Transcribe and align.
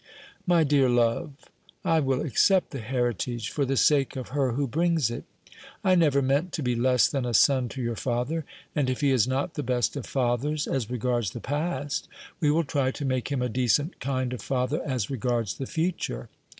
"My 0.47 0.63
dear 0.63 0.89
love, 0.89 1.33
I 1.85 1.99
will 1.99 2.21
accept 2.21 2.71
the 2.71 2.79
heritage, 2.79 3.51
for 3.51 3.65
the 3.65 3.77
sake 3.77 4.15
of 4.15 4.29
her 4.29 4.53
who 4.53 4.65
brings 4.67 5.11
it. 5.11 5.25
I 5.83 5.93
never 5.93 6.23
meant 6.23 6.51
to 6.53 6.63
be 6.63 6.73
less 6.75 7.07
than 7.07 7.23
a 7.23 7.35
son 7.35 7.69
to 7.69 7.83
your 7.83 7.95
father; 7.95 8.43
and 8.75 8.89
if 8.89 9.01
he 9.01 9.11
is 9.11 9.27
not 9.27 9.53
the 9.53 9.61
best 9.61 9.95
of 9.95 10.07
fathers, 10.07 10.65
as 10.65 10.89
regards 10.89 11.29
the 11.29 11.39
past, 11.39 12.07
we 12.39 12.49
will 12.49 12.63
try 12.63 12.89
to 12.89 13.05
make 13.05 13.31
him 13.31 13.43
a 13.43 13.47
decent 13.47 13.99
kind 13.99 14.33
of 14.33 14.41
father 14.41 14.81
as 14.83 15.11
regards 15.11 15.59
the 15.59 15.67
future. 15.67 16.29